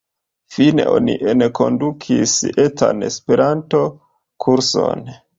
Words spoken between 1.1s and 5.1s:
enkondukis etan Esperanto kurson.